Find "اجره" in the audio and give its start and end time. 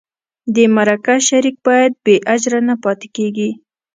2.33-2.59